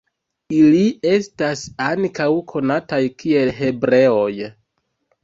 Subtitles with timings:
[0.59, 4.33] Ili estas ankaŭ konataj kiel hebreoj.